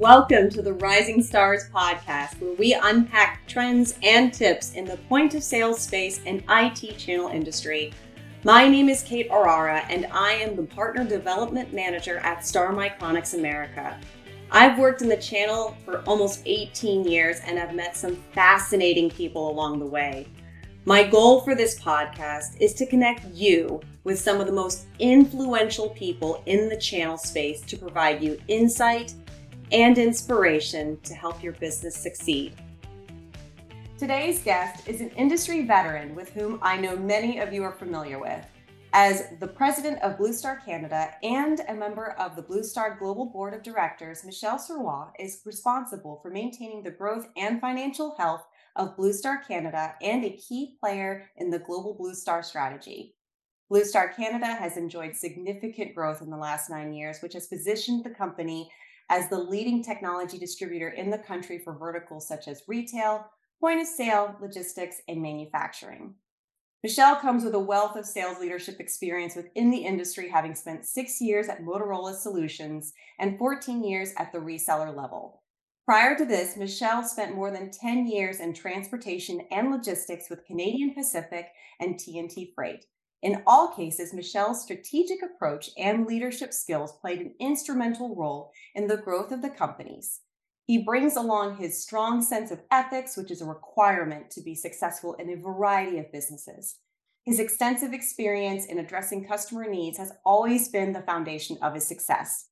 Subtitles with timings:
[0.00, 5.34] Welcome to the Rising Stars podcast, where we unpack trends and tips in the point
[5.34, 7.92] of sale space and IT channel industry.
[8.42, 13.34] My name is Kate Orara, and I am the Partner Development Manager at Star Micronics
[13.34, 14.00] America.
[14.50, 19.50] I've worked in the channel for almost 18 years and I've met some fascinating people
[19.50, 20.26] along the way.
[20.86, 25.90] My goal for this podcast is to connect you with some of the most influential
[25.90, 29.12] people in the channel space to provide you insight
[29.72, 32.54] and inspiration to help your business succeed.
[33.98, 38.18] Today's guest is an industry veteran with whom I know many of you are familiar
[38.18, 38.44] with.
[38.92, 43.26] As the president of Blue Star Canada and a member of the Blue Star Global
[43.26, 48.44] Board of Directors, Michel Sirois is responsible for maintaining the growth and financial health
[48.74, 53.14] of Blue Star Canada and a key player in the global Blue Star strategy.
[53.68, 58.02] Blue Star Canada has enjoyed significant growth in the last nine years, which has positioned
[58.02, 58.68] the company
[59.10, 63.26] as the leading technology distributor in the country for verticals such as retail,
[63.60, 66.14] point of sale, logistics, and manufacturing.
[66.82, 71.20] Michel comes with a wealth of sales leadership experience within the industry, having spent six
[71.20, 75.42] years at Motorola Solutions and 14 years at the reseller level.
[75.84, 80.94] Prior to this, Michel spent more than 10 years in transportation and logistics with Canadian
[80.94, 81.48] Pacific
[81.80, 82.86] and TNT Freight,
[83.22, 88.96] in all cases, Michel's strategic approach and leadership skills played an instrumental role in the
[88.96, 90.20] growth of the companies.
[90.64, 95.14] He brings along his strong sense of ethics, which is a requirement to be successful
[95.14, 96.76] in a variety of businesses.
[97.26, 102.46] His extensive experience in addressing customer needs has always been the foundation of his success.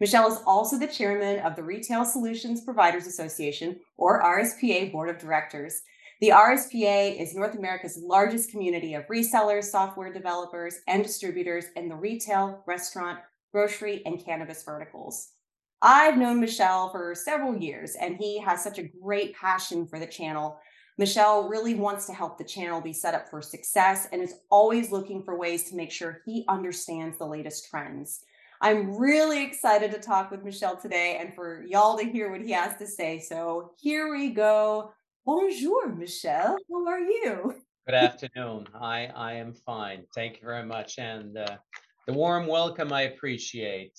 [0.00, 5.18] Michel is also the chairman of the Retail Solutions Providers Association, or RSPA Board of
[5.18, 5.82] Directors,
[6.20, 11.94] the RSPA is North America's largest community of resellers, software developers, and distributors in the
[11.94, 13.20] retail, restaurant,
[13.52, 15.28] grocery, and cannabis verticals.
[15.80, 20.08] I've known Michel for several years, and he has such a great passion for the
[20.08, 20.58] channel.
[20.98, 24.90] Michel really wants to help the channel be set up for success and is always
[24.90, 28.24] looking for ways to make sure he understands the latest trends.
[28.60, 32.50] I'm really excited to talk with Michel today and for y'all to hear what he
[32.50, 33.20] has to say.
[33.20, 34.90] So here we go.
[35.24, 36.56] Bonjour, Michel.
[36.70, 37.54] How are you?
[37.86, 38.66] Good afternoon.
[38.74, 40.04] I, I am fine.
[40.14, 40.98] Thank you very much.
[40.98, 41.56] And uh,
[42.06, 43.98] the warm welcome I appreciate.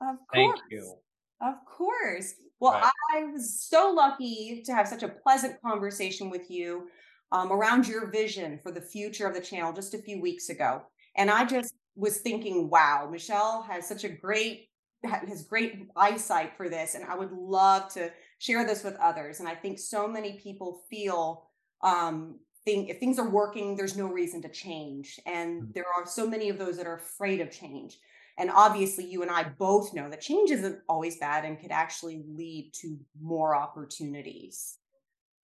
[0.00, 0.60] Of course.
[0.60, 0.94] Thank you.
[1.40, 2.34] Of course.
[2.60, 2.92] Well, right.
[3.16, 6.88] I was so lucky to have such a pleasant conversation with you
[7.32, 10.82] um, around your vision for the future of the channel just a few weeks ago.
[11.16, 14.68] And I just was thinking, wow, Michel has such a great
[15.04, 19.40] has great eyesight for this and i would love to share this with others.
[19.40, 21.44] And i think so many people feel
[21.82, 25.20] um think if things are working there's no reason to change.
[25.26, 25.72] And mm-hmm.
[25.72, 27.98] there are so many of those that are afraid of change.
[28.36, 32.24] And obviously you and i both know that change isn't always bad and could actually
[32.28, 34.78] lead to more opportunities.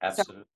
[0.03, 0.49] Absolutely so,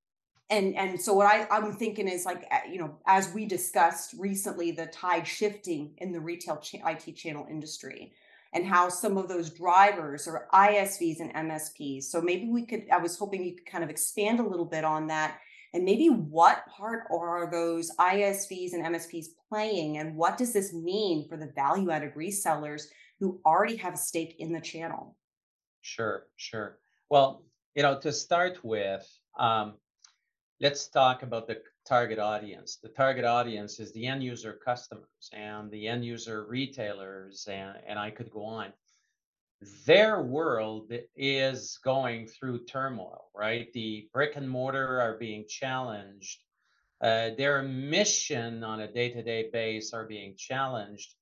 [0.50, 4.70] and and so what I, i'm thinking is like you know as we discussed recently
[4.70, 8.12] the tide shifting in the retail ch- it channel industry
[8.54, 12.04] and how some of those drivers are ISVs and MSPs.
[12.04, 14.84] So maybe we could, I was hoping you could kind of expand a little bit
[14.84, 15.38] on that
[15.74, 21.28] and maybe what part are those ISVs and MSPs playing and what does this mean
[21.28, 22.84] for the value added resellers
[23.20, 25.16] who already have a stake in the channel?
[25.82, 26.78] Sure, sure.
[27.10, 27.44] Well,
[27.74, 29.06] you know, to start with,
[29.38, 29.74] um,
[30.60, 32.78] let's talk about the target audience.
[32.82, 37.98] The target audience is the end user customers and the end user retailers, and, and
[37.98, 38.72] I could go on.
[39.86, 43.72] Their world is going through turmoil, right?
[43.72, 46.38] The brick and mortar are being challenged.
[47.00, 51.14] Uh, their mission on a day to day base are being challenged.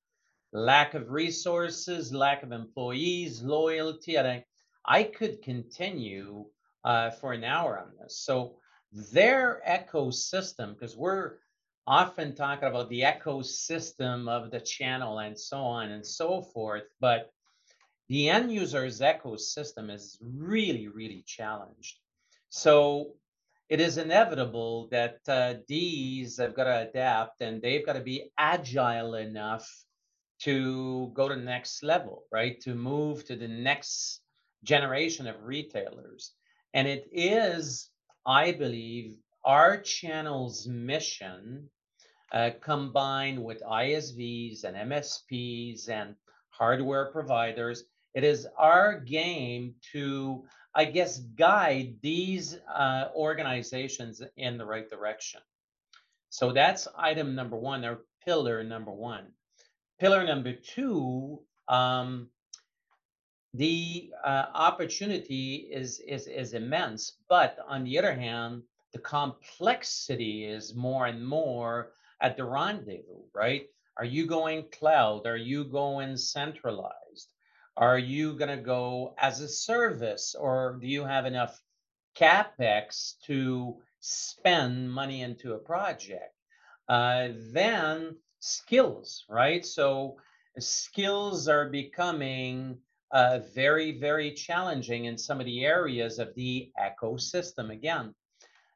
[0.53, 4.17] Lack of resources, lack of employees, loyalty.
[4.17, 4.45] And I,
[4.85, 6.47] I could continue
[6.85, 8.19] uh, for an hour on this.
[8.19, 8.57] So,
[9.13, 11.35] their ecosystem, because we're
[11.87, 17.31] often talking about the ecosystem of the channel and so on and so forth, but
[18.09, 21.99] the end user's ecosystem is really, really challenged.
[22.49, 23.13] So
[23.69, 28.31] it is inevitable that uh, these have got to adapt and they've got to be
[28.39, 29.69] agile enough
[30.41, 32.61] to go to the next level, right?
[32.63, 34.21] To move to the next
[34.65, 36.33] generation of retailers.
[36.75, 37.91] And it is
[38.27, 41.71] I believe our channel's mission,
[42.33, 46.17] uh, combined with ISVs and MSPs and
[46.51, 47.85] hardware providers,
[48.15, 50.45] it is our game to,
[50.75, 55.41] I guess, guide these uh, organizations in the right direction.
[56.31, 59.29] So that's item number one, or pillar number one.
[60.01, 62.29] Pillar number two, um,
[63.55, 67.19] the uh, opportunity is, is is immense.
[67.29, 68.63] But on the other hand,
[68.93, 73.67] the complexity is more and more at the rendezvous, right?
[73.99, 75.27] Are you going cloud?
[75.27, 77.29] Are you going centralized?
[77.77, 81.61] Are you going to go as a service, or do you have enough
[82.19, 86.35] capex to spend money into a project?
[86.89, 89.65] Uh, then skills, right?
[89.65, 90.17] So
[90.59, 92.79] skills are becoming
[93.17, 98.15] uh, very, very challenging in some of the areas of the ecosystem again.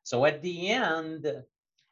[0.02, 1.26] So at the end,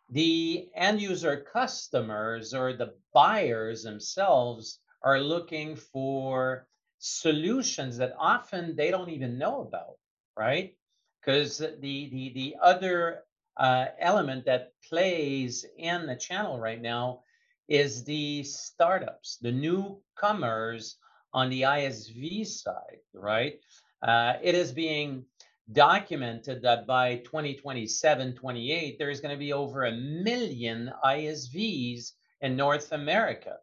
[0.08, 6.66] the end user customers or the buyers themselves are looking for
[6.98, 9.98] solutions that often they don't even know about,
[10.34, 10.74] right?
[11.20, 13.24] Because the, the, the other
[13.58, 17.20] uh, element that plays in the channel right now
[17.68, 20.96] is the startups, the newcomers
[21.32, 23.60] on the ISV side, right?
[24.02, 25.24] Uh, it is being
[25.72, 32.92] documented that by 2027, 28, there's going to be over a million ISVs in North
[32.92, 33.56] America.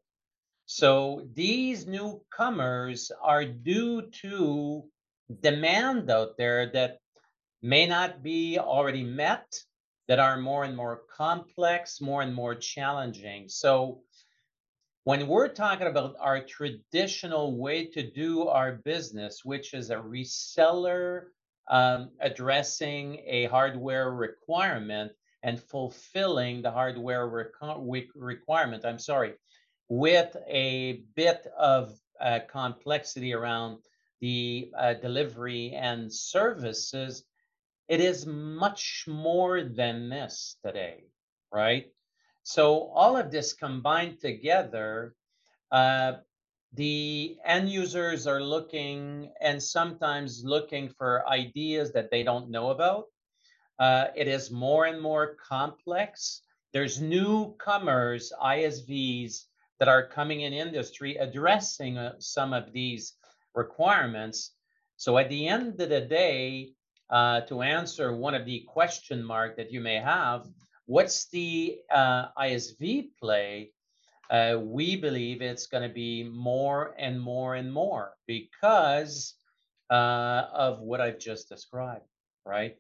[0.67, 4.83] So these newcomers are due to
[5.41, 6.99] demand out there that
[7.61, 9.59] may not be already met,
[10.07, 13.49] that are more and more complex, more and more challenging.
[13.49, 14.01] So
[15.05, 21.25] when we're talking about our traditional way to do our business, which is a reseller
[21.69, 25.11] um, addressing a hardware requirement
[25.43, 29.35] and fulfilling the hardware requ- requirement, I'm sorry,
[29.89, 33.77] with a bit of uh, complexity around
[34.21, 37.25] the uh, delivery and services,
[37.87, 41.03] it is much more than this today,
[41.53, 41.91] right?
[42.45, 45.15] So all of this combined together,
[45.71, 46.17] uh,
[46.73, 53.05] the end users are looking and sometimes looking for ideas that they don't know about.
[53.79, 56.43] Uh, it is more and more complex.
[56.71, 59.45] There's newcomers, ISVs
[59.79, 63.13] that are coming in industry addressing uh, some of these
[63.55, 64.51] requirements.
[64.97, 66.73] So at the end of the day,
[67.09, 70.45] uh, to answer one of the question mark that you may have,
[70.85, 73.71] what's the uh, ISV play?
[74.29, 79.35] Uh, we believe it's going to be more and more and more because
[79.91, 82.05] uh, of what I've just described,
[82.45, 82.75] right?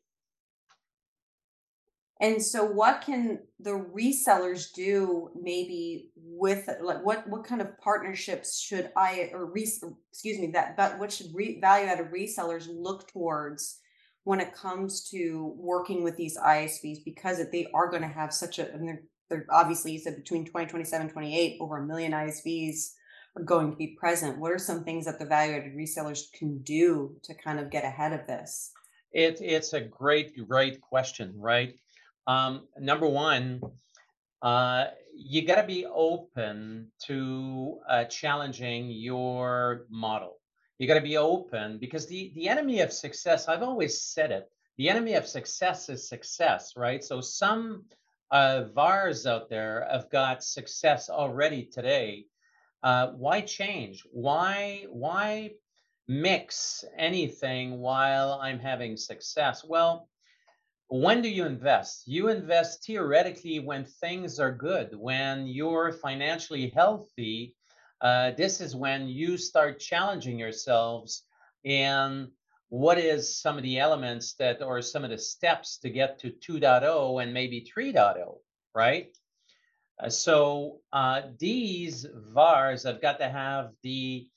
[2.21, 8.57] And so what can the resellers do maybe with like what what kind of partnerships
[8.57, 9.63] should I or re,
[10.11, 13.79] excuse me that but what should re, value added resellers look towards
[14.25, 18.59] when it comes to working with these ISVs because they are going to have such
[18.59, 22.93] a, they're, they're obviously you said between 2027 28 over a million ISVs
[23.37, 24.39] are going to be present.
[24.39, 27.85] What are some things that the value added resellers can do to kind of get
[27.85, 28.71] ahead of this?
[29.11, 31.75] It, it's a great, great question, right?
[32.27, 33.61] Um, number one,
[34.41, 40.39] uh, you got to be open to uh, challenging your model
[40.77, 44.49] you got to be open because the the enemy of success i've always said it
[44.77, 47.03] the enemy of success is success right?
[47.03, 47.85] So some
[48.31, 52.25] uh, vars out there have got success already today.
[52.83, 54.03] Uh, why change?
[54.11, 55.51] Why why
[56.07, 59.63] mix anything while i'm having success?
[59.63, 60.09] Well
[60.87, 62.07] when do you invest?
[62.07, 67.55] You invest theoretically when things are good when you're financially healthy
[68.01, 71.23] uh, this is when you start challenging yourselves
[71.63, 72.29] in
[72.69, 76.31] what is some of the elements that or some of the steps to get to
[76.31, 78.37] 2.0 and maybe 3.0
[78.75, 79.17] right?
[79.97, 84.27] Uh, so uh, these vars have got to have the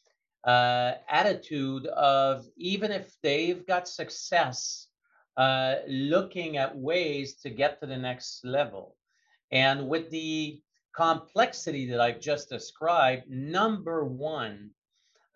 [0.44, 4.86] uh, attitude of even if they've got success
[5.36, 8.96] uh, looking at ways to get to the next level.
[9.50, 10.62] And with the
[10.94, 14.70] complexity that I've just described, number one,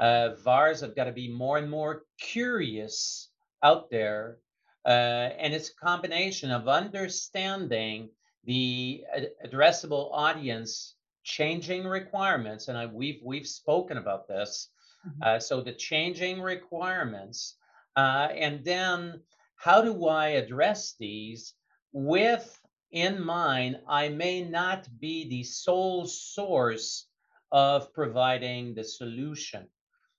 [0.01, 3.31] uh, VARs have got to be more and more curious
[3.63, 4.39] out there.
[4.85, 8.11] Uh, and it's a combination of understanding
[8.45, 9.05] the
[9.47, 14.71] addressable audience changing requirements and I, we've we've spoken about this
[15.07, 15.23] mm-hmm.
[15.23, 17.57] uh, so the changing requirements
[17.97, 19.21] uh, and then
[19.57, 21.55] how do i address these
[21.93, 22.61] with
[22.93, 27.07] in mind, I may not be the sole source
[27.51, 29.67] of providing the solution.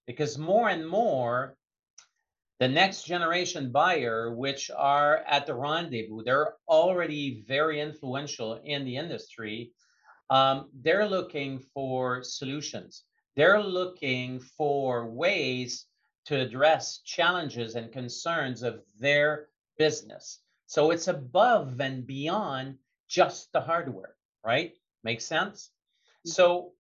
[0.06, 1.56] Because more and more,
[2.60, 8.98] the next generation buyer, which are at the rendezvous, they're already very influential in the
[8.98, 9.72] industry.
[10.30, 13.04] Um, they're looking for solutions.
[13.36, 15.86] They're looking for ways
[16.26, 20.40] to address challenges and concerns of their business.
[20.68, 22.78] So it's above and beyond
[23.08, 24.74] just the hardware, right?
[25.04, 25.70] Makes sense?
[26.26, 26.74] So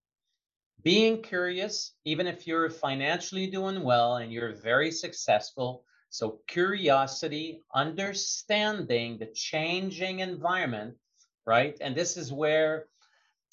[0.84, 5.84] being curious, even if you're financially doing well and you're very successful.
[6.10, 10.96] So, curiosity, understanding the changing environment,
[11.46, 11.75] right?
[11.82, 12.86] And this is where,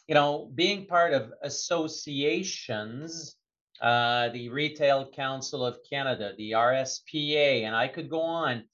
[0.09, 3.37] you know, being part of associations,
[3.81, 8.65] uh, the Retail Council of Canada, the RSPA, and I could go on,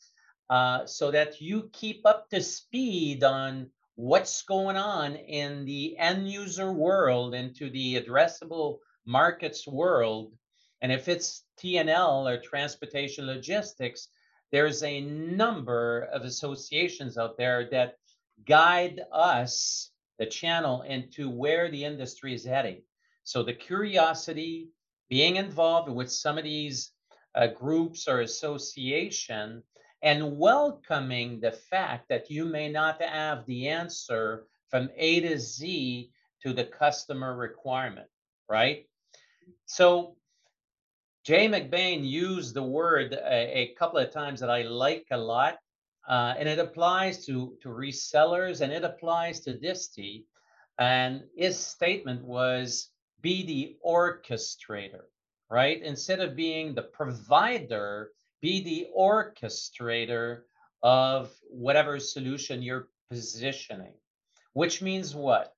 [0.51, 6.31] uh, so that you keep up to speed on what's going on in the end
[6.31, 10.33] user world into the addressable markets world.
[10.83, 14.09] And if it's TNL or transportation logistics
[14.53, 17.97] there's a number of associations out there that
[18.47, 22.83] guide us the channel into where the industry is heading.
[23.25, 24.69] So the curiosity
[25.09, 26.93] being involved with some of these
[27.35, 29.63] uh, groups or association
[30.03, 36.11] and welcoming the fact that you may not have the answer from A to Z
[36.43, 38.09] to the customer requirement,
[38.49, 38.87] right?
[39.65, 40.17] So
[41.25, 45.59] Jay McBain used the word a, a couple of times that I like a lot,
[46.09, 50.25] uh, and it applies to, to resellers and it applies to Disty.
[50.79, 52.91] And his statement was
[53.23, 55.07] be the orchestrator,
[55.51, 55.83] right?
[55.83, 58.11] Instead of being the provider,
[58.47, 60.43] be the orchestrator
[60.81, 63.95] of whatever solution you're positioning.
[64.53, 65.57] Which means what?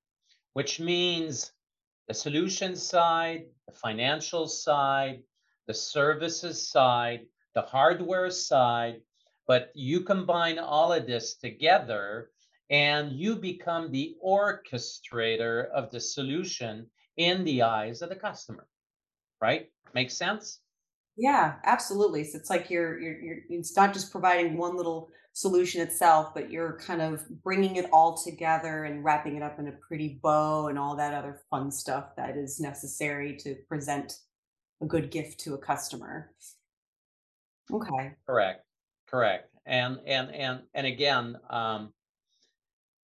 [0.54, 1.52] Which means
[2.06, 5.22] the solution side, the financial side,
[5.66, 9.02] the services side, the hardware side,
[9.46, 12.30] but you combine all of this together
[12.70, 16.86] and you become the orchestrator of the solution
[17.18, 18.66] in the eyes of the customer.
[19.42, 19.70] Right?
[19.92, 20.60] Makes sense?
[21.18, 22.22] Yeah, absolutely.
[22.24, 26.48] So it's like you're, you're, you're, it's not just providing one little solution itself, but
[26.50, 30.68] you're kind of bringing it all together and wrapping it up in a pretty bow
[30.68, 34.20] and all that other fun stuff that is necessary to present
[34.80, 36.30] a good gift to a customer.
[37.72, 38.12] Okay.
[38.24, 38.64] Correct.
[39.08, 39.50] Correct.
[39.66, 41.92] And and and and again, um,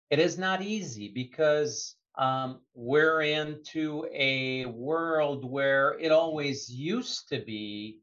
[0.10, 7.42] it is not easy because um, we're into a world where it always used to
[7.46, 8.00] be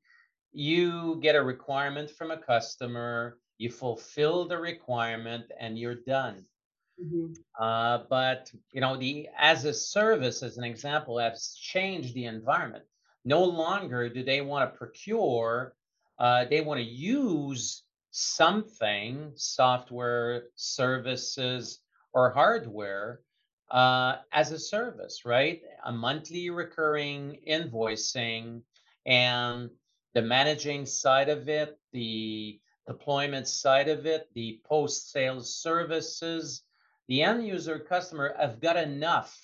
[0.52, 6.46] you get a requirement from a customer, you fulfill the requirement, and you're done.
[6.98, 12.26] hmm Uh, but you know, the as a service, as an example, has changed the
[12.26, 12.84] environment.
[13.24, 15.74] No longer do they want to procure;
[16.18, 21.82] uh, they want to use something, software, services,
[22.12, 23.22] or hardware
[23.70, 25.62] uh, as a service, right?
[25.84, 28.62] A monthly recurring invoicing
[29.04, 29.70] and
[30.14, 36.62] the managing side of it, the deployment side of it, the post sales services.
[37.08, 39.38] The end user customer have got enough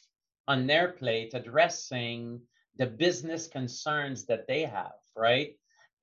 [0.49, 2.41] on their plate addressing
[2.77, 5.57] the business concerns that they have, right?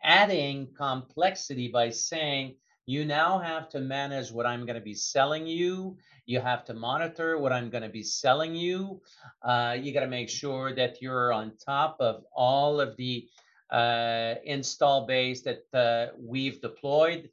[0.03, 2.55] Adding complexity by saying,
[2.89, 5.95] you now have to manage what I'm going to be selling you.
[6.25, 8.99] You have to monitor what I'm going to be selling you.
[9.43, 13.27] Uh, you got to make sure that you're on top of all of the
[13.69, 17.29] uh, install base that uh, we've deployed.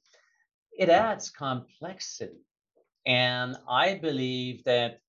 [0.79, 2.45] It adds complexity.
[3.07, 5.01] And I believe that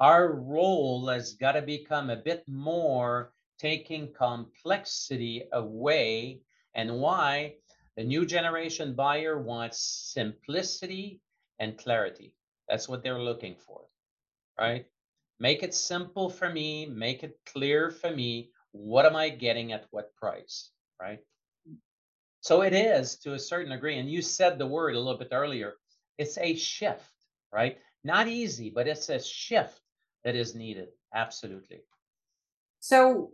[0.00, 6.40] our role has got to become a bit more taking complexity away.
[6.74, 7.54] And why?
[7.96, 11.20] The new generation buyer wants simplicity
[11.58, 12.34] and clarity.
[12.68, 13.82] That's what they're looking for,
[14.58, 14.86] right?
[15.38, 18.50] Make it simple for me, make it clear for me.
[18.72, 20.70] What am I getting at what price,
[21.00, 21.20] right?
[22.40, 25.28] So it is to a certain degree, and you said the word a little bit
[25.32, 25.74] earlier,
[26.18, 27.12] it's a shift,
[27.52, 27.78] right?
[28.04, 29.80] Not easy, but it's a shift
[30.24, 30.88] that is needed.
[31.14, 31.82] Absolutely.
[32.80, 33.32] So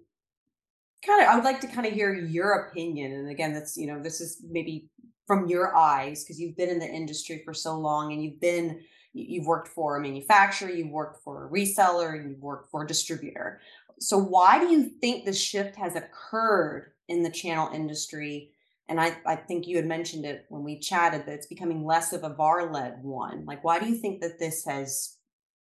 [1.05, 3.87] kind of i would like to kind of hear your opinion and again that's you
[3.87, 4.89] know this is maybe
[5.29, 8.81] from your eyes because you've been in the industry for so long and you've been
[9.13, 13.61] you've worked for a manufacturer you've worked for a reseller you've worked for a distributor.
[14.01, 18.53] So why do you think the shift has occurred in the channel industry?
[18.89, 22.13] And I, I think you had mentioned it when we chatted that it's becoming less
[22.13, 23.45] of a var led one.
[23.45, 25.17] Like why do you think that this has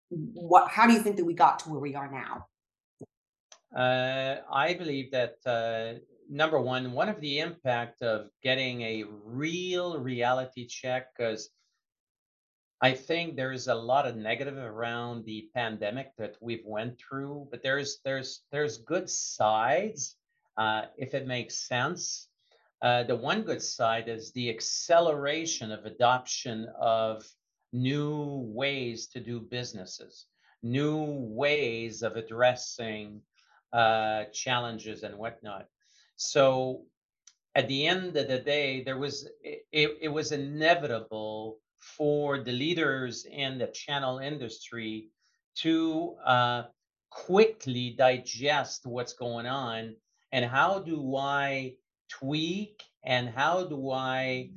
[0.10, 2.46] what how do you think that we got to where we are now
[3.76, 10.00] Uh, I believe that uh, number one, one of the impact of getting a real
[10.00, 11.50] reality check, because
[12.82, 17.62] I think there's a lot of negative around the pandemic that we've went through, but
[17.64, 20.16] there's there's there's good sides,
[20.58, 22.30] uh, if it makes sense.
[22.82, 27.26] uh, the one good side is the acceleration of adoption of
[27.74, 30.26] new ways to do businesses,
[30.62, 33.22] new ways of addressing
[33.74, 35.68] uh, challenges and whatnot.
[36.16, 36.84] So
[37.56, 43.26] at the end of the day, there was it, it was inevitable for the leaders
[43.26, 45.10] in the channel industry
[45.56, 46.64] to uh,
[47.10, 49.96] quickly digest what's going on
[50.32, 51.76] and how do I
[52.10, 54.52] tweak and how do I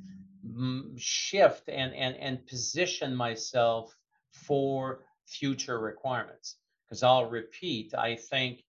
[0.45, 3.95] mm, shift and, and, and position myself
[4.31, 6.57] for future requirements.
[6.85, 8.63] Because I'll repeat, I think,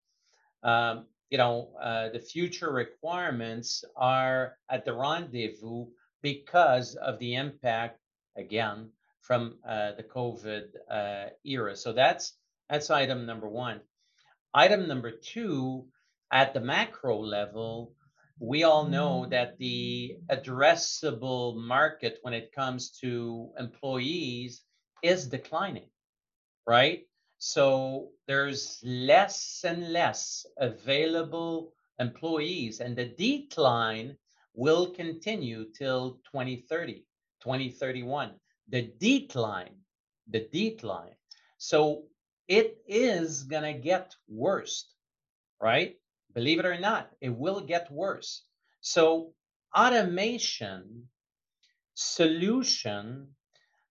[0.63, 5.87] um, you know, uh, the future requirements are at the rendezvous
[6.23, 7.99] because of the impact,
[8.37, 8.91] again,
[9.21, 11.75] from uh, the COVID uh, era.
[11.77, 12.35] So that's
[12.69, 13.81] that's item number one.
[14.55, 15.87] Item number two,
[16.31, 17.95] at the macro level,
[18.39, 24.63] we all know that the addressable market when it comes to employees
[25.03, 25.89] is declining,
[26.67, 27.07] right?
[27.45, 34.17] So there's less and less available employees, and the decline
[34.55, 37.05] will continue till 2030,
[37.43, 38.39] 2031.
[38.69, 39.75] The decline,
[40.31, 41.17] the decline.
[41.59, 42.05] So
[42.47, 44.95] it is going to get worse,
[45.61, 45.97] right?
[46.35, 48.45] Believe it or not, it will get worse.
[48.83, 49.35] So
[49.77, 51.09] automation
[51.95, 53.35] solution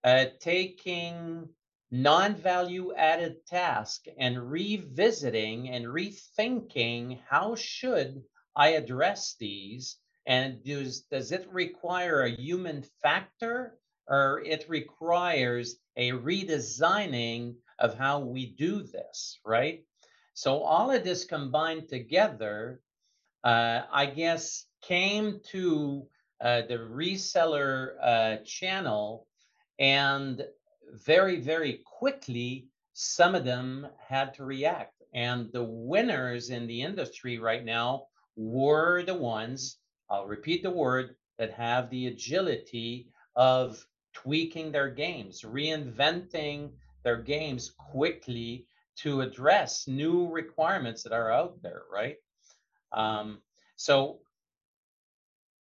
[0.05, 1.50] uh, taking
[1.91, 8.24] non-value added task and revisiting and rethinking how should
[8.55, 16.12] I address these and does does it require a human factor or it requires a
[16.12, 19.83] redesigning of how we do this, right?
[20.33, 22.81] So all of this combined together,
[23.44, 26.07] uh, I guess, came to
[26.39, 29.27] uh, the reseller uh, channel,
[29.77, 30.44] and
[30.93, 35.01] very, very quickly, some of them had to react.
[35.13, 39.77] And the winners in the industry right now were the ones,
[40.09, 46.71] I'll repeat the word, that have the agility of tweaking their games, reinventing
[47.03, 52.17] their games quickly to address new requirements that are out there, right?
[52.91, 53.41] Um,
[53.75, 54.19] so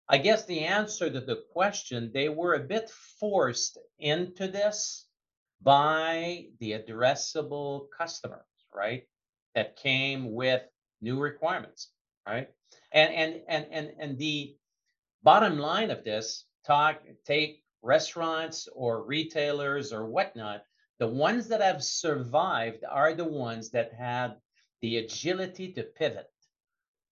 [0.08, 5.06] I guess the answer to the question, they were a bit forced into this
[5.62, 8.44] by the addressable customers,
[8.74, 9.04] right?
[9.54, 10.62] That came with
[11.00, 11.88] new requirements,
[12.26, 12.48] right?
[12.92, 14.56] And and and and and the
[15.22, 20.62] bottom line of this talk take restaurants or retailers or whatnot
[21.00, 24.36] the ones that have survived are the ones that had
[24.82, 26.30] the agility to pivot,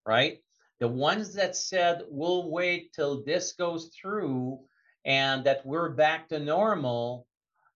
[0.04, 0.42] right?
[0.78, 4.60] The ones that said, we'll wait till this goes through
[5.06, 7.26] and that we're back to normal,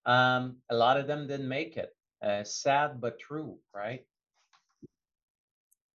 [0.06, 1.90] um, a lot of them didn't make it.
[2.22, 4.04] Uh, sad but true, right?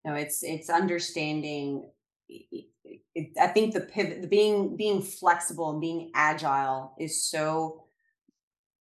[0.04, 1.90] No, it's it's understanding.
[2.28, 7.84] It, I think the pivot, being being flexible and being agile is so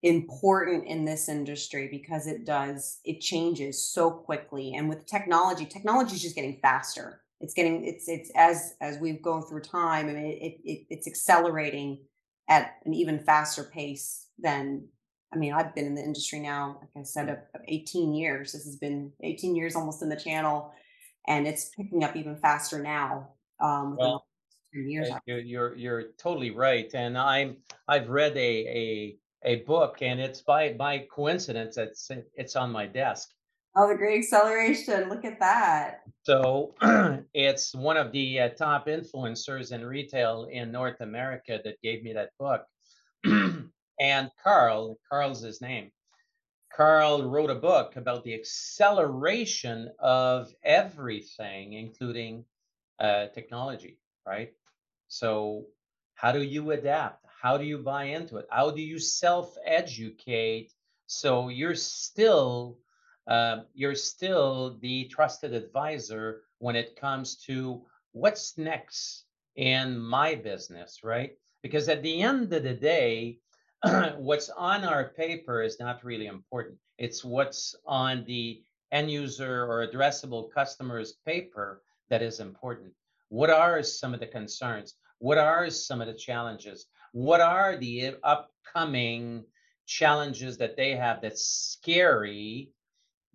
[0.04, 6.14] important in this industry because it does it changes so quickly and with technology technology
[6.14, 10.14] is just getting faster it's getting it's it's as as we've gone through time I
[10.14, 12.04] mean it, it it's accelerating
[12.48, 14.88] at an even faster pace than
[15.36, 18.66] I mean I've been in the industry now like I said of, 18 years this
[18.66, 20.72] has been 18 years almost in the channel
[21.28, 24.26] and it's picking up even faster now um well,
[24.74, 30.20] years you're, you're you're totally right and I'm I've read a a a book, and
[30.20, 33.30] it's by by coincidence it's it's on my desk.
[33.78, 35.10] Oh, the Great Acceleration!
[35.10, 36.02] Look at that.
[36.24, 36.74] So
[37.34, 42.14] it's one of the uh, top influencers in retail in North America that gave me
[42.14, 42.64] that book.
[44.00, 45.92] and Carl, Carl's his name.
[46.76, 52.44] Carl wrote a book about the acceleration of everything, including
[53.00, 54.54] uh, technology, right?
[55.08, 55.66] So,
[56.16, 57.26] how do you adapt?
[57.42, 58.48] How do you buy into it?
[58.50, 60.74] How do you self-educate
[61.08, 62.80] so you're still
[63.28, 67.82] uh, you're still the trusted advisor when it comes to
[68.12, 71.34] what's next in my business, right?
[71.64, 73.40] Because at the end of the day,
[74.18, 76.78] what's on our paper is not really important.
[76.98, 78.62] It's what's on the
[78.92, 82.94] end user or addressable customer's paper that is important.
[83.30, 84.96] What are some of the concerns?
[85.20, 86.88] What are some of the challenges?
[87.16, 89.46] what are the upcoming
[89.86, 92.70] challenges that they have that's scary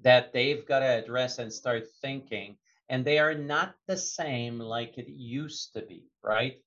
[0.03, 2.59] that they've got to address and start thinking
[2.91, 6.61] and they are not the same like it used to be right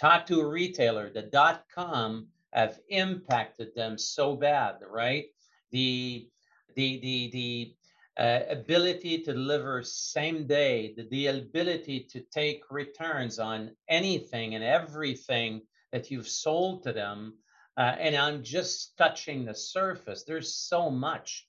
[0.00, 5.26] talk to a retailer, the dot com have impacted them so bad, right?
[5.72, 6.28] The
[6.74, 7.76] the the the
[8.18, 14.64] uh, ability to deliver same day, the, the ability to take returns on anything and
[14.64, 15.60] everything
[15.92, 17.34] that you've sold to them.
[17.76, 20.24] Uh, and I'm just touching the surface.
[20.24, 21.46] There's so much.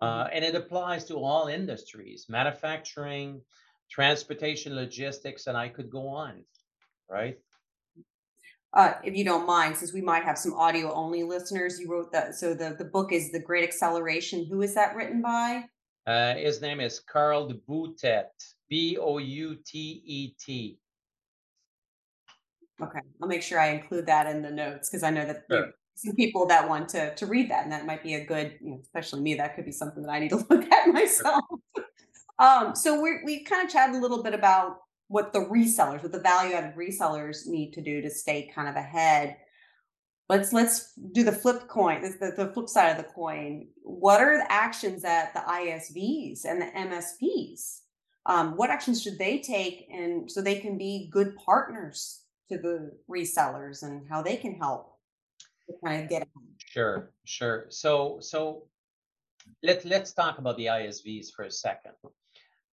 [0.00, 0.30] Uh, mm-hmm.
[0.32, 3.40] and it applies to all industries manufacturing,
[3.90, 6.44] transportation, logistics, and I could go on,
[7.08, 7.38] right?
[8.74, 12.12] Uh, if you don't mind, since we might have some audio only listeners, you wrote
[12.12, 12.34] that.
[12.34, 14.46] So the, the book is The Great Acceleration.
[14.46, 15.64] Who is that written by?
[16.06, 18.28] Uh, his name is Carl Boutet,
[18.68, 20.78] B O U T E T.
[22.80, 25.70] Okay, I'll make sure I include that in the notes because I know that sure.
[25.96, 28.70] some people that want to to read that, and that might be a good, you
[28.70, 29.34] know, especially me.
[29.34, 31.44] That could be something that I need to look at myself.
[31.76, 31.84] Sure.
[32.38, 34.78] um, so we we kind of chatted a little bit about
[35.08, 38.76] what the resellers, what the value added resellers need to do to stay kind of
[38.76, 39.36] ahead.
[40.28, 43.68] Let's let's do the flip coin the, the flip side of the coin.
[43.82, 47.80] What are the actions that the isvs and the msps
[48.28, 52.92] um, what actions should they take and so they can be good partners to the
[53.10, 54.98] resellers and how they can help
[55.84, 57.66] kind of get sure sure.
[57.70, 58.64] So so
[59.62, 61.92] let, let's talk about the isvs for a second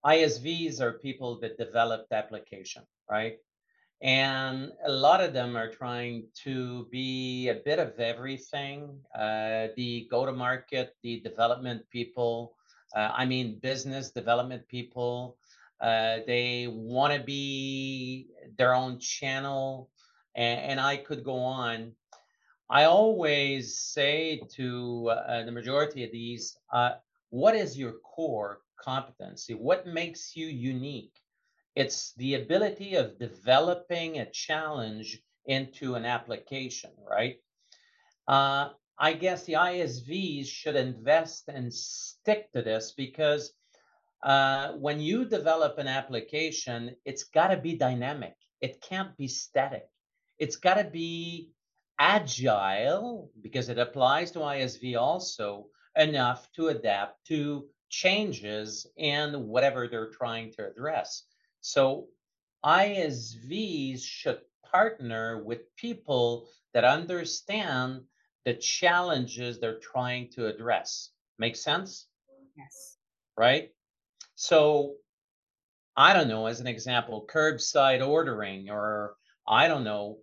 [0.05, 3.37] isvs are people that developed application right?
[4.01, 10.07] And a lot of them are trying to be a bit of everything uh, the
[10.11, 12.55] go to market the development people
[12.95, 15.37] uh, i mean business development people
[15.81, 19.89] uh, they want to be their own channel
[20.35, 21.91] and, and, i could go on.
[22.69, 26.93] I always say to uh, the majority of these uh,
[27.29, 31.17] what is your core competency what makes you unique
[31.75, 37.35] it's the ability of developing a challenge into an application, right?
[38.27, 43.51] Uh, I guess the ISVs should invest and stick to this because
[44.23, 48.35] uh, when you develop an application, it's got to be dynamic.
[48.61, 49.85] It can't be static.
[50.39, 51.51] It's got to be
[51.99, 55.67] agile because it applies to ISV also
[55.97, 61.23] enough to adapt to changes in whatever they're trying to address.
[61.61, 62.07] So
[62.63, 68.01] ISVs should partner with people that understand
[68.43, 71.11] the challenges they're trying to address.
[71.39, 72.07] Make sense?
[72.57, 72.97] Yes.
[73.37, 73.71] Right?
[74.35, 74.95] So
[75.97, 79.15] I don't know, as an example, curbside ordering, or
[79.47, 80.17] I don't know,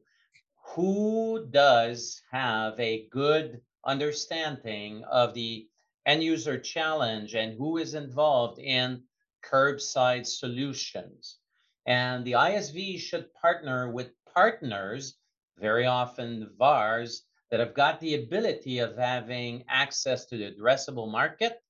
[0.75, 5.67] who does have a good understanding of the
[6.07, 9.03] end user challenge and who is involved in
[9.45, 11.39] curbside solutions.
[11.87, 15.19] And the ISV should partner with partners,
[15.59, 21.61] very often VARs, that have got the ability of having access to the addressable market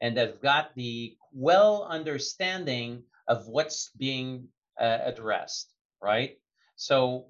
[0.00, 4.48] and have got the well understanding of what's being
[4.80, 5.72] uh, addressed,
[6.02, 6.38] right?
[6.76, 7.26] So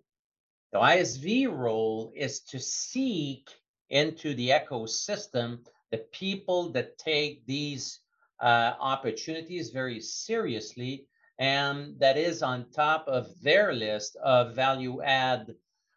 [0.73, 3.51] the ISV role is to seek
[3.90, 8.01] into the ecosystem the people that take these
[8.40, 11.07] uh, opportunities very seriously,
[11.38, 15.55] and that is on top of their list of value add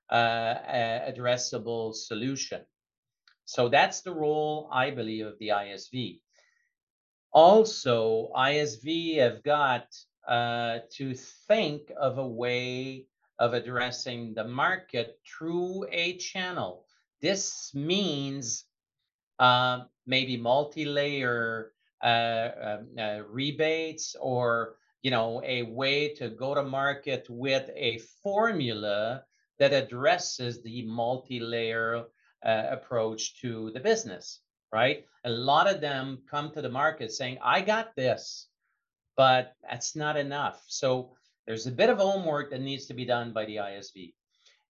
[0.09, 0.55] uh,
[1.09, 2.61] addressable solution.
[3.45, 6.19] So that's the role, I believe, of the ISV.
[7.33, 9.87] Also, ISV have got
[10.27, 11.13] uh, to
[11.47, 13.05] think of a way
[13.39, 16.85] of addressing the market through a channel.
[17.21, 18.65] This means
[19.41, 26.63] uh, maybe multi-layer uh, um, uh, rebates or you know a way to go to
[26.63, 29.23] market with a formula
[29.59, 32.05] that addresses the multi-layer
[32.45, 34.39] uh, approach to the business
[34.73, 35.05] right?
[35.25, 38.47] A lot of them come to the market saying i got this
[39.17, 40.63] but that's not enough.
[40.67, 41.11] So
[41.45, 44.13] there's a bit of homework that needs to be done by the isv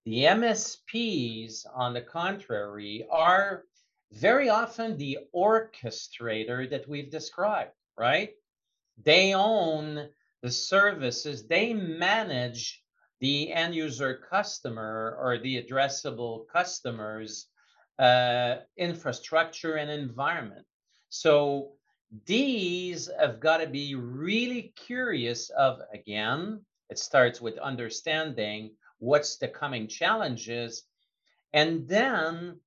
[0.06, 3.64] the msps on the contrary are
[4.12, 8.32] very often the orchestrator that we've described, right?
[9.04, 10.10] They own
[10.42, 12.84] the services, they manage
[13.20, 17.48] the end user customer or the addressable customers
[18.00, 20.66] uh, infrastructure and environment.
[21.10, 21.74] So
[22.26, 29.48] these have got to be really curious of again, it starts with understanding what's the
[29.48, 30.84] coming challenges
[31.54, 32.60] and then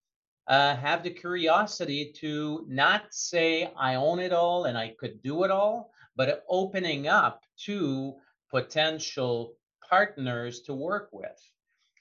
[0.46, 5.44] uh, have the curiosity to not say I own it all and I could do
[5.44, 8.14] it all, but opening up to
[8.50, 9.54] potential
[9.88, 11.40] partners to work with.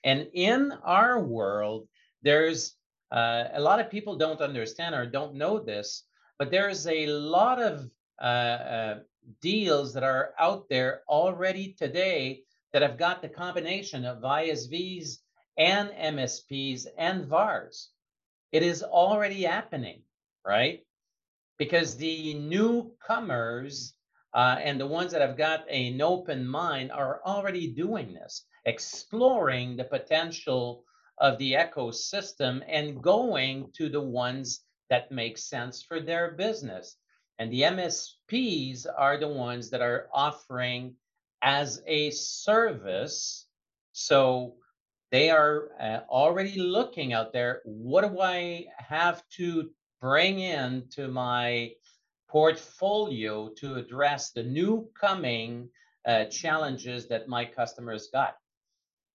[0.04, 1.88] And in our world,
[2.22, 2.76] there's
[3.12, 6.04] uh, a lot of people don't understand or don't know this,
[6.38, 7.90] but there's a lot of
[8.22, 9.00] uh, uh,
[9.42, 15.20] deals that are out there already today that have got the combination of ISVs
[15.58, 17.90] and MSPs and VARs.
[18.54, 20.04] It is already happening,
[20.46, 20.86] right?
[21.58, 23.96] Because the newcomers
[24.36, 29.76] uh, and the ones that have got an open mind are already doing this, exploring
[29.76, 30.86] the potential
[31.18, 34.62] of the ecosystem and going to the ones
[34.92, 36.98] that make sense for their business.
[37.40, 40.94] And the MSPs are the ones that are offering
[41.42, 43.48] as a service.
[43.94, 44.58] So
[45.14, 47.62] they are uh, already looking out there.
[47.66, 49.70] What do I have to
[50.02, 51.74] bring in to my
[52.28, 55.70] portfolio to address the new coming
[56.08, 58.38] uh, challenges that my customers got?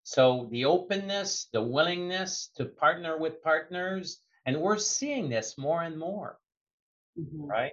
[0.02, 5.98] So the openness, the willingness to partner with partners, and we're seeing this more and
[5.98, 6.38] more,
[7.18, 7.48] Mhm.
[7.48, 7.72] right?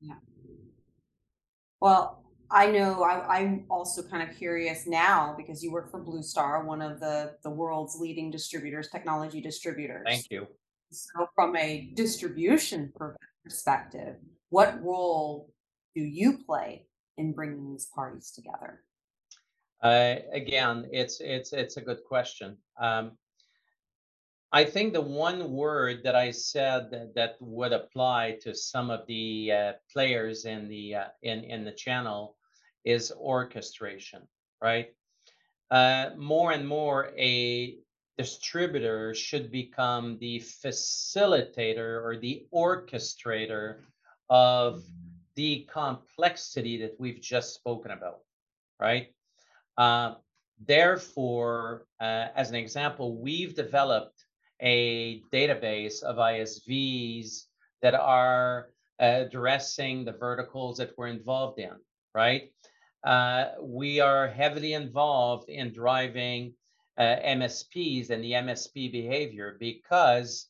[0.00, 0.18] Yeah.
[1.80, 6.22] Well, I know I, I'm also kind of curious now because you work for Blue
[6.22, 10.04] Star, one of the the world's leading distributors, technology distributors.
[10.06, 10.46] Thank you.
[10.90, 12.92] So, from a distribution
[13.42, 14.16] perspective,
[14.50, 15.50] what role
[15.96, 16.86] do you play
[17.16, 18.82] in bringing these parties together?
[19.82, 22.58] Uh, again, it's it's it's a good question.
[22.78, 23.12] Um,
[24.52, 29.06] I think the one word that I said that, that would apply to some of
[29.06, 32.36] the uh, players in the uh, in in the channel
[32.84, 34.22] is orchestration,
[34.60, 34.92] right?
[35.70, 37.78] Uh, more and more, a
[38.18, 43.78] distributor should become the facilitator or the orchestrator
[44.28, 44.82] of
[45.34, 48.20] the complexity that we've just spoken about,
[48.78, 49.08] right?
[49.78, 50.14] Uh,
[50.66, 54.26] therefore, uh, as an example, we've developed
[54.60, 57.44] a database of ISVs
[57.80, 58.68] that are
[58.98, 61.72] addressing the verticals that we're involved in,
[62.14, 62.52] right?
[63.04, 66.54] Uh, we are heavily involved in driving
[66.98, 70.46] uh, MSPs and the MSP behavior because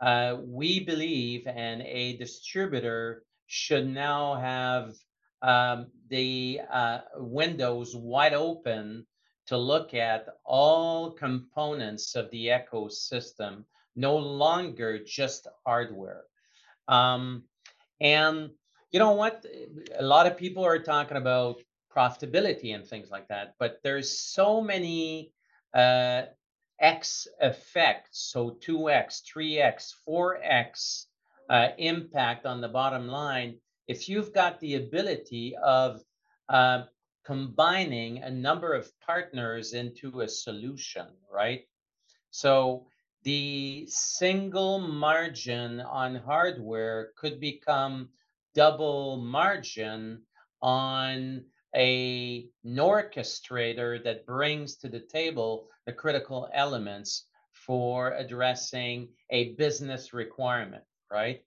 [0.00, 4.94] uh, we believe and a distributor should now have
[5.42, 9.06] um, the uh, windows wide open
[9.46, 13.64] to look at all components of the ecosystem,
[13.96, 16.22] no longer just hardware.
[16.88, 17.44] Um,
[18.00, 18.50] and
[18.90, 19.44] you know what?
[19.98, 21.60] A lot of people are talking about
[21.94, 25.32] profitability and things like that, but there's so many
[25.74, 26.22] uh,
[26.80, 31.06] X effects, so 2X, 3X, 4X
[31.48, 36.02] uh, impact on the bottom line if you've got the ability of
[36.48, 36.84] uh,
[37.24, 41.62] combining a number of partners into a solution, right?
[42.30, 42.86] So
[43.22, 48.08] the single margin on hardware could become
[48.54, 50.22] double margin
[50.60, 59.54] on a an orchestrator that brings to the table the critical elements for addressing a
[59.54, 61.42] business requirement, right?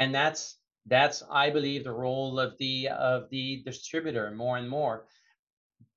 [0.00, 5.06] And that's that's I believe the role of the of the distributor more and more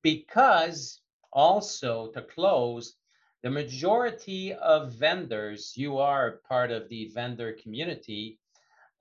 [0.01, 1.01] because
[1.31, 2.95] also to close
[3.43, 8.38] the majority of vendors you are part of the vendor community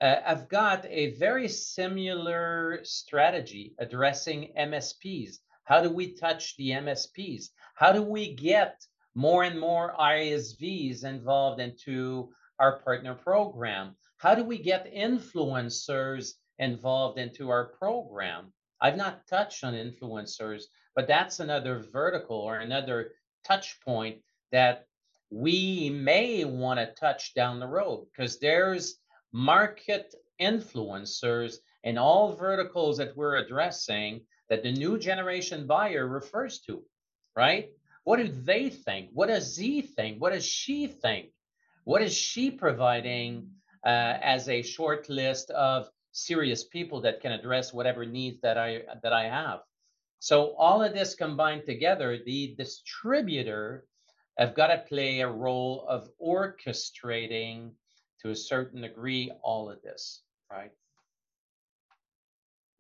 [0.01, 5.39] uh, have got a very similar strategy addressing MSPs.
[5.65, 7.51] How do we touch the MSPs?
[7.75, 8.85] How do we get
[9.15, 13.97] more and more ISVs involved into our partner program?
[14.19, 18.53] How do we get influencers involved into our program?
[18.81, 23.13] I've not touched on influencers, but that's another vertical or another
[23.45, 24.19] touch point
[24.53, 24.87] that
[25.31, 28.99] we may want to touch down the road because there's
[29.33, 36.83] market influencers in all verticals that we're addressing that the new generation buyer refers to,
[37.37, 37.71] right?
[38.05, 39.11] What do they think?
[39.13, 40.21] What does he think?
[40.21, 41.31] What does she think?
[41.85, 43.51] What is she providing
[43.85, 48.83] uh, as a short list of serious people that can address whatever needs that I
[49.03, 49.61] that I have.
[50.21, 53.87] So all of this combined together, the distributor
[54.37, 57.71] have got to play a role of orchestrating
[58.23, 60.71] to a certain degree all of this, right?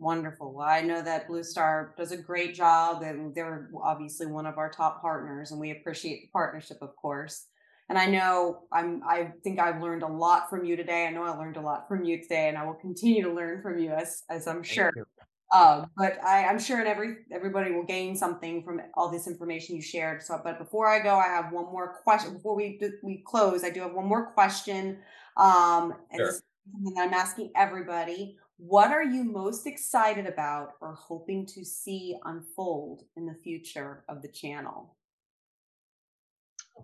[0.01, 0.55] Wonderful.
[0.55, 4.57] Well, I know that Blue Star does a great job, and they're obviously one of
[4.57, 7.47] our top partners, and we appreciate the partnership, of course.
[7.89, 11.07] And I know I'm I think I've learned a lot from you today.
[11.07, 13.63] I know I learned a lot from you today, and I will continue to learn
[13.63, 14.93] from you as as I'm Thank sure.
[14.95, 15.05] you.
[15.51, 19.77] Uh, but I, I'm sure and every everybody will gain something from all this information
[19.77, 20.23] you shared.
[20.23, 22.35] So, but before I go, I have one more question.
[22.35, 24.99] Before we we close, I do have one more question.
[25.37, 26.41] Um, and Sure.
[26.73, 28.37] something I'm asking everybody.
[28.59, 34.21] What are you most excited about or hoping to see unfold in the future of
[34.21, 34.97] the channel?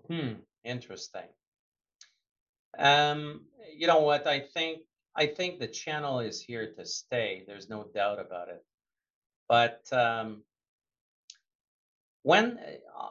[0.09, 1.29] Hmm, interesting.
[2.79, 3.47] Um,
[3.77, 4.27] you know what?
[4.27, 4.83] I think
[5.17, 7.45] I think the channel is here to stay.
[7.47, 8.65] There's no doubt about it.
[9.49, 10.43] But um,
[12.23, 12.59] when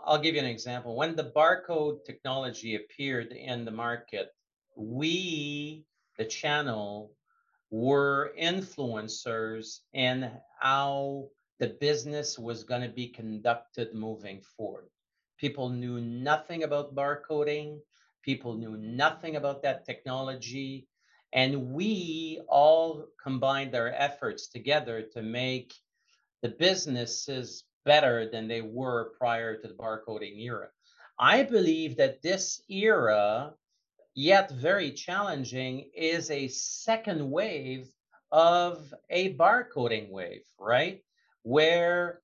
[0.05, 4.33] I'll give you an example, when the barcode technology appeared in the market,
[4.75, 5.85] we,
[6.17, 7.11] the channel,
[7.69, 14.89] were influencers in how the business was going to be conducted moving forward.
[15.37, 17.79] People knew nothing about barcoding,
[18.23, 20.87] people knew nothing about that technology,
[21.33, 25.73] and we all combined our efforts together to make
[26.43, 30.67] the businesses better than they were prior to the barcoding era.
[31.19, 33.53] I believe that this era,
[34.13, 37.87] yet very challenging, is a second wave
[38.31, 41.03] of a barcoding wave, right?
[41.43, 42.21] Where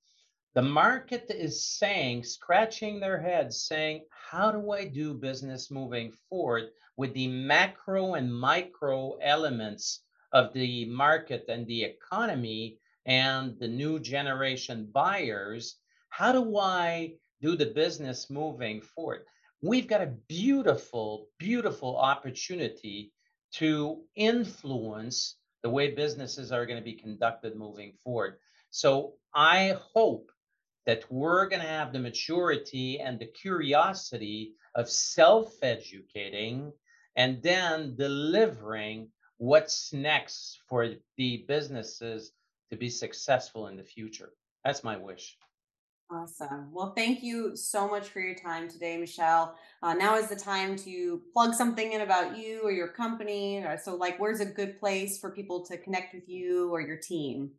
[0.60, 6.72] the market is saying, scratching their heads, saying, how do I do business moving forward
[6.98, 10.02] with the macro and micro elements
[10.34, 15.78] of the market and the economy and the new generation buyers?
[16.10, 19.22] How do I do the business moving forward?
[19.62, 23.14] We've got a beautiful, beautiful opportunity
[23.54, 28.40] to influence the way businesses are going to be conducted moving forward.
[28.72, 30.34] So I hope
[30.90, 36.74] that we're going to have the maturity and the curiosity of self educating
[37.16, 42.32] and then delivering what's next for the businesses
[42.72, 44.32] to be successful in the future.
[44.66, 45.38] That's my wish.
[46.12, 46.74] Awesome.
[46.74, 49.54] Well, thank you so much for your time today, Michel.
[49.84, 53.60] Uh, now is the time to plug something in about you or your company.
[53.60, 56.98] Or so, like, where's a good place for people to connect with you or your
[56.98, 57.52] team?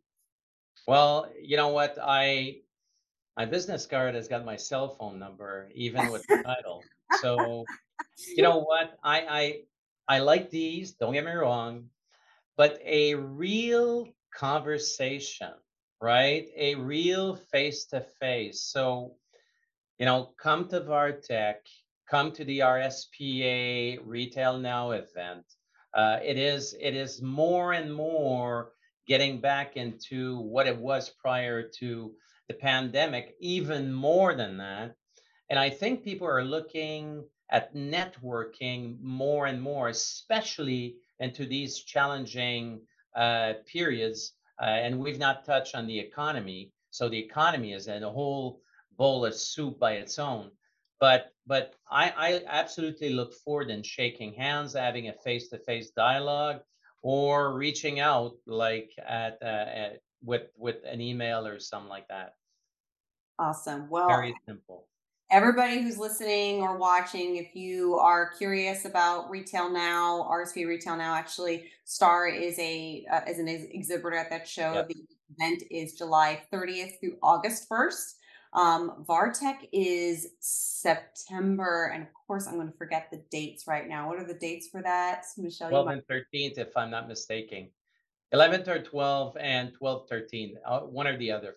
[0.85, 1.97] Well, you know what?
[2.01, 2.57] I
[3.37, 6.83] my business card has got my cell phone number, even with the title.
[7.21, 7.65] So,
[8.27, 8.97] you know what?
[9.03, 9.19] I
[10.07, 11.85] I I like these, don't get me wrong,
[12.57, 15.53] but a real conversation,
[16.01, 16.47] right?
[16.57, 18.61] A real face to face.
[18.61, 19.15] So,
[19.97, 21.55] you know, come to Vartech,
[22.09, 25.45] come to the RSPA Retail Now event.
[25.93, 28.71] Uh, it is it is more and more
[29.07, 32.11] getting back into what it was prior to
[32.51, 34.95] the pandemic, even more than that.
[35.49, 42.81] And I think people are looking at networking more and more, especially into these challenging
[43.15, 44.33] uh, periods.
[44.61, 46.71] Uh, and we've not touched on the economy.
[46.89, 48.61] So the economy is in a whole
[48.97, 50.51] bowl of soup by its own.
[50.99, 56.59] But but I, I absolutely look forward in shaking hands, having a face-to-face dialogue,
[57.01, 62.33] or reaching out like at, uh, at with with an email or something like that.
[63.41, 63.89] Awesome.
[63.89, 64.85] Well, Very simple.
[65.31, 71.15] everybody who's listening or watching, if you are curious about Retail Now, RSP Retail Now,
[71.15, 74.73] actually, Star is a uh, is an ex- exhibitor at that show.
[74.73, 74.89] Yep.
[74.89, 78.13] The event is July 30th through August 1st.
[78.53, 84.07] Um, Vartech is September, and of course, I'm going to forget the dates right now.
[84.07, 85.69] What are the dates for that, Michel?
[85.69, 87.69] You 12 and 13th, if I'm not mistaken.
[88.35, 91.55] 11th or 12 and 12, 13, uh, one or the other.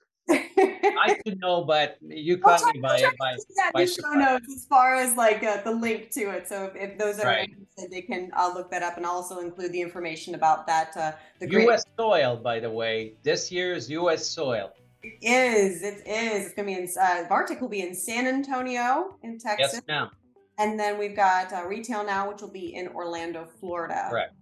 [1.03, 4.47] I should know, but you caught me by by put that in by show notes
[4.55, 6.49] as far as like uh, the link to it.
[6.49, 7.49] So if, if those are Right.
[7.49, 10.97] interested, they can uh, look that up and I'll also include the information about that.
[10.97, 11.85] Uh, the great U.S.
[11.99, 13.15] soil, by the way.
[13.23, 14.27] This year's U.S.
[14.27, 14.71] soil.
[15.03, 19.17] it is it is it's gonna be in uh, Vartech will be in San Antonio
[19.23, 20.11] in Texas, Yes, ma'am.
[20.59, 24.07] and then we've got uh, Retail Now, which will be in Orlando, Florida.
[24.11, 24.35] Correct.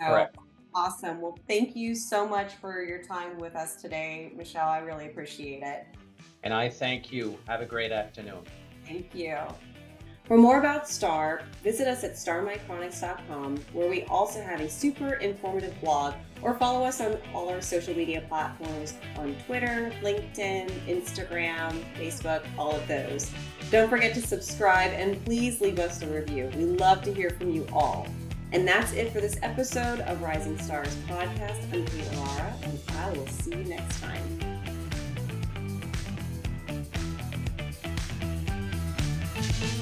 [0.00, 0.36] So, Correct.
[0.74, 1.20] Awesome.
[1.20, 4.68] Well, thank you so much for your time with us today, Michel.
[4.68, 5.86] I really appreciate it.
[6.48, 7.38] And I thank you.
[7.46, 8.38] Have a great afternoon.
[8.86, 9.36] Thank you.
[10.24, 15.78] For more about Star, visit us at starmicronics.com, where we also have a super informative
[15.82, 22.42] blog, or follow us on all our social media platforms on Twitter, LinkedIn, Instagram, Facebook,
[22.56, 23.30] all of those.
[23.70, 26.50] Don't forget to subscribe and please leave us a review.
[26.56, 28.08] We love to hear from you all.
[28.52, 31.62] And that's it for this episode of Rising Stars podcast.
[31.74, 34.57] I'm Kate Orara, and I will see you next time.
[39.50, 39.77] Thank you.